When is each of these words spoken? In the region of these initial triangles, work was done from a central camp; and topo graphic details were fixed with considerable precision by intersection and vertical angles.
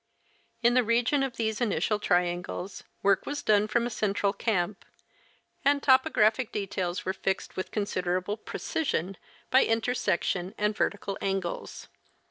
In 0.63 0.73
the 0.73 0.83
region 0.83 1.21
of 1.21 1.35
these 1.37 1.61
initial 1.61 1.99
triangles, 1.99 2.83
work 3.03 3.27
was 3.27 3.43
done 3.43 3.67
from 3.67 3.85
a 3.85 3.91
central 3.91 4.33
camp; 4.33 4.83
and 5.63 5.83
topo 5.83 6.09
graphic 6.09 6.51
details 6.51 7.05
were 7.05 7.13
fixed 7.13 7.55
with 7.55 7.69
considerable 7.69 8.35
precision 8.35 9.15
by 9.51 9.63
intersection 9.63 10.55
and 10.57 10.75
vertical 10.75 11.19
angles. 11.21 11.87